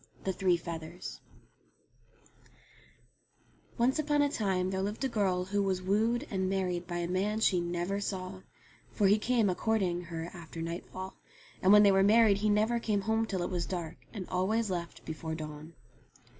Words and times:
THE 0.23 0.33
THREE 0.33 0.57
FEATHERS 0.57 1.19
ONCE 3.77 3.99
upon 3.99 4.23
a 4.23 4.29
time 4.31 4.71
there 4.71 4.81
lived 4.81 5.03
a 5.03 5.07
girl 5.07 5.45
who 5.45 5.61
was 5.61 5.83
wooed 5.83 6.25
and 6.31 6.49
married 6.49 6.87
by 6.87 6.97
a 6.97 7.07
man 7.07 7.39
she 7.39 7.61
never 7.61 7.99
saw; 7.99 8.41
for 8.91 9.05
he 9.05 9.19
came 9.19 9.47
a 9.47 9.53
courting 9.53 10.05
her 10.05 10.31
after 10.33 10.59
nightfall, 10.59 11.17
and 11.61 11.71
when 11.71 11.83
they 11.83 11.91
were 11.91 12.01
married 12.01 12.39
he 12.39 12.49
never 12.49 12.79
came 12.79 13.01
home 13.01 13.27
till 13.27 13.43
it 13.43 13.51
was 13.51 13.67
dark, 13.67 13.97
and 14.11 14.27
always 14.29 14.71
left 14.71 15.05
before 15.05 15.35
dawn. 15.35 15.75